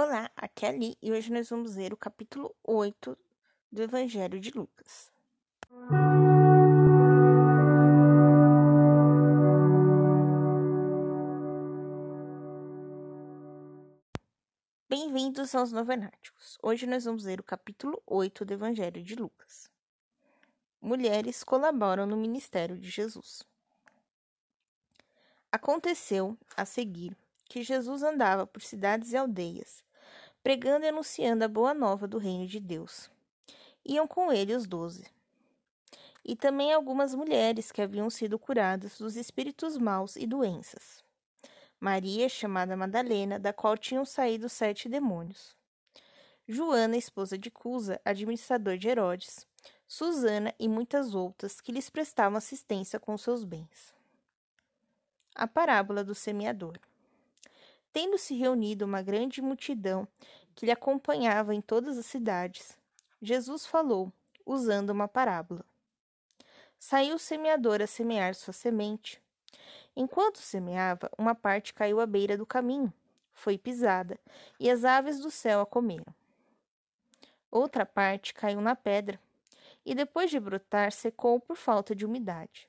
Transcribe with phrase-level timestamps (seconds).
[0.00, 3.18] Olá, aqui é Ali e hoje nós vamos ler o capítulo 8
[3.72, 5.10] do Evangelho de Lucas.
[14.88, 16.56] Bem-vindos aos Novenáticos.
[16.62, 19.68] Hoje nós vamos ler o capítulo 8 do Evangelho de Lucas.
[20.80, 23.42] Mulheres colaboram no ministério de Jesus.
[25.50, 27.18] Aconteceu, a seguir,
[27.48, 29.82] que Jesus andava por cidades e aldeias,
[30.48, 33.10] pregando e anunciando a boa nova do reino de Deus.
[33.84, 35.04] Iam com ele os doze.
[36.24, 41.04] E também algumas mulheres que haviam sido curadas dos espíritos maus e doenças.
[41.78, 45.54] Maria, chamada Madalena, da qual tinham saído sete demônios.
[46.48, 49.46] Joana, esposa de Cusa, administrador de Herodes.
[49.86, 53.94] Susana e muitas outras que lhes prestavam assistência com seus bens.
[55.34, 56.78] A parábola do semeador.
[57.92, 60.06] Tendo-se reunido uma grande multidão
[60.54, 62.78] que lhe acompanhava em todas as cidades,
[63.20, 64.12] Jesus falou,
[64.44, 65.64] usando uma parábola.
[66.78, 69.20] Saiu o semeador a semear sua semente.
[69.96, 72.92] Enquanto semeava, uma parte caiu à beira do caminho,
[73.32, 74.18] foi pisada,
[74.60, 76.14] e as aves do céu a comeram.
[77.50, 79.18] Outra parte caiu na pedra,
[79.84, 82.68] e depois de brotar, secou por falta de umidade.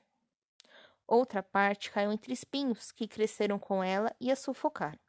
[1.06, 5.00] Outra parte caiu entre espinhos, que cresceram com ela e a sufocaram.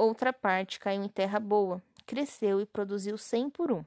[0.00, 3.84] Outra parte caiu em terra boa, cresceu e produziu cem por um.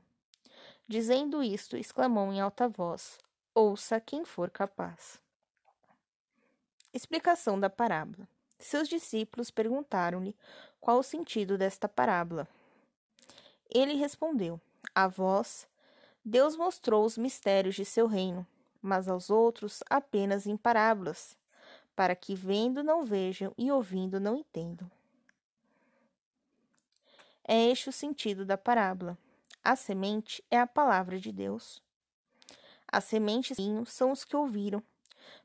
[0.87, 3.17] Dizendo isto, exclamou em alta voz:
[3.55, 5.19] Ouça quem for capaz.
[6.93, 8.27] Explicação da parábola.
[8.59, 10.35] Seus discípulos perguntaram-lhe
[10.79, 12.47] qual o sentido desta parábola.
[13.67, 14.61] Ele respondeu:
[14.93, 15.67] A vós,
[16.23, 18.45] Deus mostrou os mistérios de seu reino,
[18.79, 21.35] mas aos outros apenas em parábolas,
[21.95, 24.87] para que vendo não vejam e ouvindo não entendam.
[27.45, 29.17] É este o sentido da parábola.
[29.63, 31.81] A semente é a palavra de Deus.
[32.91, 34.83] As sementes são os que ouviram,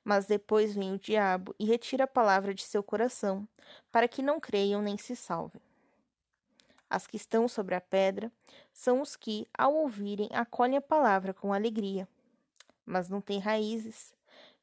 [0.04, 3.48] mas depois vem o diabo e retira a palavra de seu coração,
[3.91, 5.62] para que não creiam nem se salvem.
[6.91, 8.30] As que estão sobre a pedra
[8.72, 12.09] são os que, ao ouvirem, acolhem a palavra com alegria,
[12.86, 14.15] mas não têm raízes.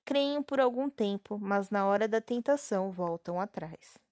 [0.03, 4.04] Creem por algum tempo, mas na hora da tentação voltam atrás.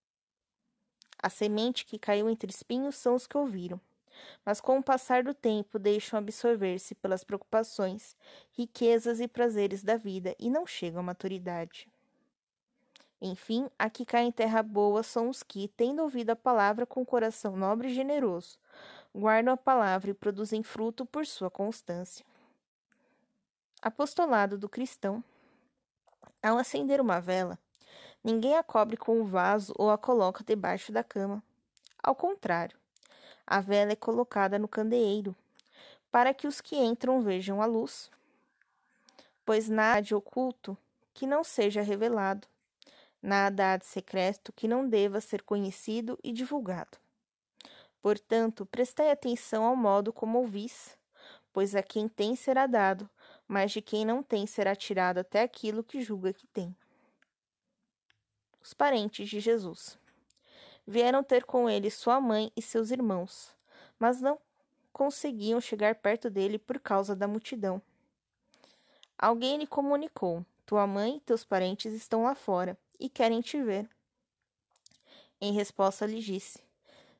[1.23, 3.79] A semente que caiu entre espinhos são os que ouviram,
[4.45, 8.13] mas com o passar do tempo deixam absorver-se pelas preocupações,
[8.51, 11.88] riquezas e prazeres da vida e não chegam à maturidade.
[13.22, 17.06] Enfim, a que cai em terra boa são os que, tendo ouvido a palavra com
[17.06, 18.59] coração nobre e generoso,
[19.16, 22.25] guardam a palavra e produzem fruto por sua constância.
[23.81, 25.23] Apostolado do cristão.
[26.41, 27.57] Ao acender uma vela,
[28.23, 31.44] Ninguém a cobre com um vaso ou a coloca debaixo da cama.
[32.01, 32.78] Ao contrário,
[33.45, 35.35] a vela é colocada no candeeiro,
[36.09, 38.09] para que os que entram vejam a luz.
[39.44, 40.78] Pois nada há de oculto
[41.13, 42.47] que não seja revelado,
[43.22, 46.97] nada há de secreto que não deva ser conhecido e divulgado.
[48.01, 50.97] Portanto, prestai atenção ao modo como ouvis,
[51.51, 53.09] pois a quem tem será dado,
[53.45, 56.73] mas de quem não tem será tirado até aquilo que julga que tem
[58.63, 59.97] os parentes de Jesus.
[60.88, 63.53] Vieram ter com ele sua mãe e seus irmãos,
[64.00, 64.40] mas não
[64.91, 67.81] conseguiam chegar perto dele por causa da multidão.
[69.18, 73.90] Alguém lhe comunicou: Tua mãe e teus parentes estão lá fora e querem te ver.
[75.41, 76.59] Em resposta, lhe disse: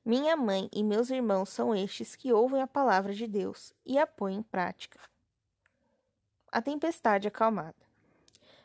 [0.06, 4.08] Minha mãe e meus irmãos são estes que ouvem a palavra de Deus e a
[4.08, 5.00] põem em prática.
[6.52, 7.93] A tempestade acalmada.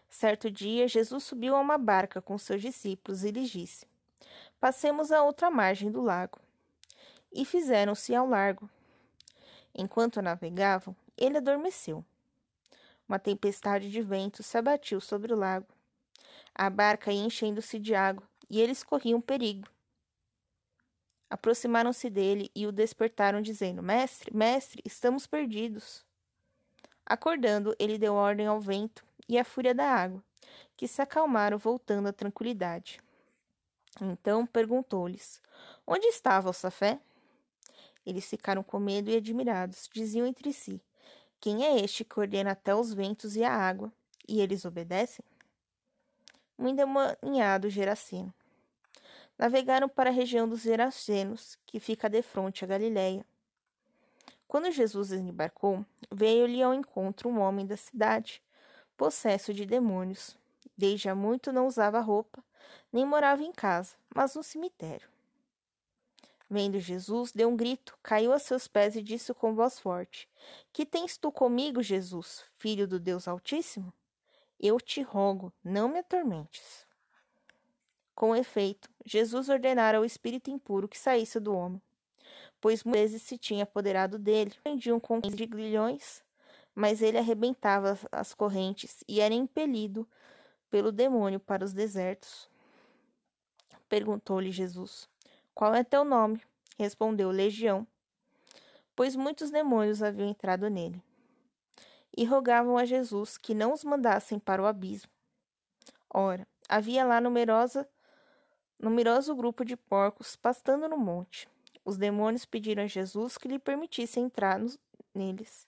[0.09, 3.87] Certo dia, Jesus subiu a uma barca com seus discípulos e lhes disse:
[4.59, 6.41] Passemos à outra margem do lago.
[7.33, 8.69] E fizeram-se ao largo.
[9.75, 12.05] Enquanto navegavam, ele adormeceu.
[13.07, 15.67] Uma tempestade de vento se abatiu sobre o lago.
[16.55, 19.69] A barca ia enchendo-se de água e eles corriam perigo.
[21.31, 26.05] Aproximaram-se dele e o despertaram, dizendo: Mestre, mestre, estamos perdidos.
[27.05, 30.23] Acordando, ele deu ordem ao vento e à fúria da água,
[30.77, 33.01] que se acalmaram, voltando à tranquilidade.
[34.01, 35.43] Então perguntou-lhes:
[35.87, 37.01] Onde está a vossa fé?
[38.07, 39.89] Eles ficaram com medo e admirados.
[39.93, 40.81] Diziam entre si:
[41.41, 43.93] Quem é este que ordena até os ventos e a água,
[44.27, 45.25] e eles obedecem?
[46.59, 48.33] Um endemoniado Geraceno.
[49.39, 53.25] Navegaram para a região dos Gerasenos, que fica defronte a Galiléia.
[54.49, 58.43] Quando Jesus embarcou, veio-lhe ao encontro um homem da cidade,
[58.99, 60.37] possesso de demônios.
[60.77, 62.45] Desde há muito não usava roupa,
[62.93, 65.09] nem morava em casa, mas no cemitério.
[66.51, 70.29] Vendo Jesus, deu um grito, caiu a seus pés e disse com voz forte:
[70.73, 73.93] Que tens tu comigo, Jesus, filho do Deus Altíssimo?
[74.59, 76.87] Eu te rogo, não me atormentes.
[78.15, 81.81] Com efeito, Jesus ordenara ao espírito impuro que saísse do homem,
[82.61, 86.25] pois muitas vezes se tinha apoderado dele, prendiam com de grilhões,
[86.79, 90.09] mas ele arrebentava as correntes e era impelido
[90.71, 92.49] pelo demônio para os desertos.
[93.89, 95.09] Perguntou-lhe Jesus:
[95.53, 96.41] Qual é teu nome?
[96.79, 97.85] Respondeu Legião,
[98.95, 101.03] pois muitos demônios haviam entrado nele.
[102.17, 105.11] E rogavam a Jesus que não os mandassem para o abismo.
[106.09, 107.89] Ora, havia lá numerosa
[108.79, 111.49] numeroso grupo de porcos pastando no monte.
[111.85, 114.79] Os demônios pediram a Jesus que lhe permitisse entrar nos,
[115.13, 115.68] neles.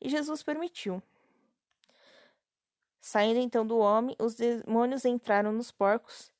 [0.00, 1.02] E Jesus permitiu.
[3.00, 6.30] Saindo então do homem, os demônios entraram nos porcos,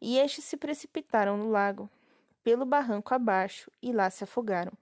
[0.00, 1.88] e estes se precipitaram no lago,
[2.42, 4.72] pelo barranco abaixo, e lá se afogaram.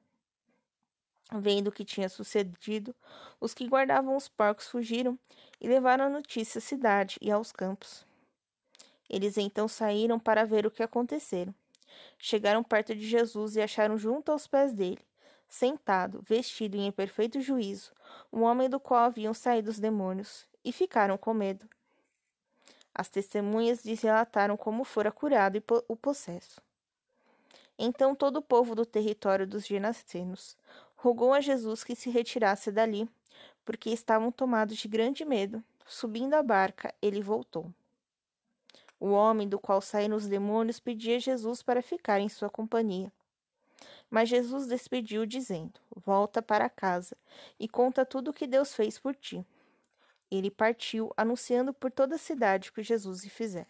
[1.32, 2.94] Vendo o que tinha sucedido,
[3.40, 5.18] os que guardavam os porcos fugiram
[5.60, 8.06] e levaram a notícia à cidade e aos campos.
[9.08, 11.54] Eles então saíram para ver o que acontecera.
[12.18, 15.00] Chegaram perto de Jesus e acharam junto aos pés dele,
[15.54, 17.92] sentado, vestido e em perfeito juízo,
[18.32, 21.68] um homem do qual haviam saído os demônios, e ficaram com medo.
[22.92, 26.60] As testemunhas lhes relataram como fora curado o possesso.
[27.78, 30.56] Então todo o povo do território dos Genacenos
[30.96, 33.08] rogou a Jesus que se retirasse dali,
[33.64, 35.62] porque estavam tomados de grande medo.
[35.86, 37.72] Subindo a barca, ele voltou.
[38.98, 43.12] O homem do qual saíram os demônios pedia a Jesus para ficar em sua companhia.
[44.14, 47.16] Mas Jesus despediu, dizendo: Volta para casa
[47.58, 49.44] e conta tudo o que Deus fez por ti.
[50.30, 53.66] Ele partiu, anunciando por toda a cidade o que Jesus lhe fizera.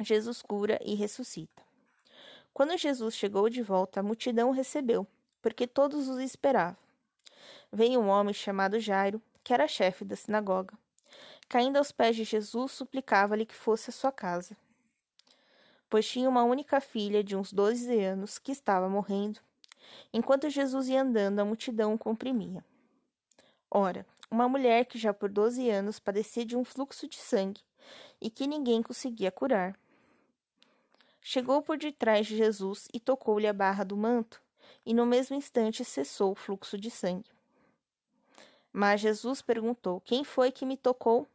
[0.00, 1.62] Jesus cura e ressuscita.
[2.54, 5.06] Quando Jesus chegou de volta, a multidão o recebeu,
[5.42, 6.78] porque todos os esperavam.
[7.70, 10.74] Veio um homem chamado Jairo, que era chefe da sinagoga.
[11.46, 14.56] Caindo aos pés de Jesus, suplicava-lhe que fosse à sua casa,
[15.88, 19.40] pois tinha uma única filha de uns doze anos que estava morrendo.
[20.12, 22.64] Enquanto Jesus ia andando, a multidão o comprimia.
[23.70, 27.62] Ora, uma mulher que já por doze anos padecia de um fluxo de sangue
[28.20, 29.78] e que ninguém conseguia curar.
[31.20, 34.40] Chegou por detrás de Jesus e tocou-lhe a barra do manto,
[34.84, 37.30] e no mesmo instante cessou o fluxo de sangue.
[38.72, 41.26] Mas Jesus perguntou: Quem foi que me tocou?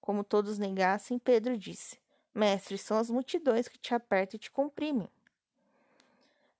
[0.00, 1.98] Como todos negassem, Pedro disse:
[2.38, 5.08] Mestre, são as multidões que te apertam e te comprimem.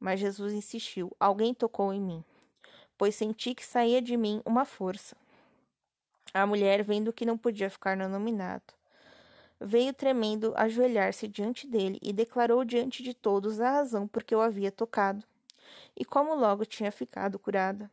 [0.01, 2.25] Mas Jesus insistiu: Alguém tocou em mim,
[2.97, 5.17] pois senti que saía de mim uma força.
[6.35, 8.75] A mulher, vendo que não podia ficar no nominado,
[9.61, 14.41] veio tremendo ajoelhar-se diante dele e declarou diante de todos a razão por que o
[14.41, 15.25] havia tocado
[15.97, 17.89] e como logo tinha ficado curada.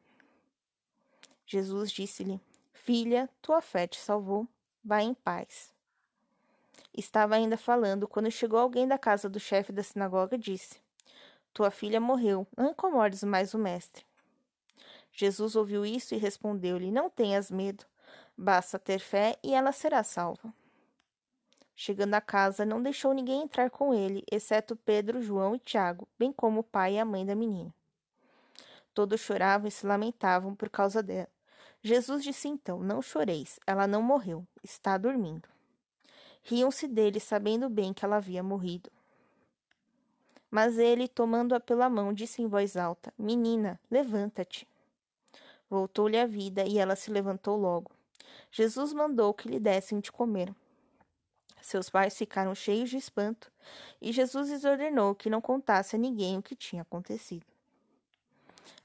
[1.46, 2.42] Jesus disse-lhe:
[2.74, 4.48] Filha, tua fé te salvou.
[4.84, 5.75] Vá em paz.
[6.98, 10.80] Estava ainda falando quando chegou alguém da casa do chefe da sinagoga e disse:
[11.54, 14.06] Tua filha morreu, não incomodes mais o mestre.
[15.12, 17.86] Jesus ouviu isso e respondeu-lhe: Não tenhas medo,
[18.38, 20.54] basta ter fé e ela será salva.
[21.76, 26.32] Chegando à casa, não deixou ninguém entrar com ele, exceto Pedro, João e Tiago, bem
[26.32, 27.76] como o pai e a mãe da menina.
[28.94, 31.28] Todos choravam e se lamentavam por causa dela.
[31.84, 35.55] Jesus disse então: Não choreis, ela não morreu, está dormindo.
[36.48, 38.92] Riam-se dele, sabendo bem que ela havia morrido.
[40.52, 44.68] Mas ele, tomando-a pela mão, disse em voz alta: Menina, levanta-te.
[45.68, 47.90] Voltou-lhe a vida e ela se levantou logo.
[48.52, 50.54] Jesus mandou que lhe dessem de comer.
[51.64, 53.52] Seus pais ficaram cheios de espanto
[54.00, 57.48] e Jesus lhes ordenou que não contasse a ninguém o que tinha acontecido.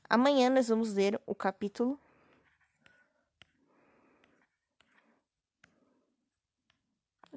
[0.08, 2.00] Amanhã nós vamos ler o capítulo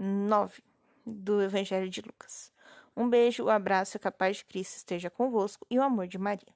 [0.04, 0.62] 9
[1.06, 2.52] do Evangelho de Lucas.
[2.96, 6.54] Um beijo, um abraço, a capaz de Cristo esteja convosco e o amor de Maria.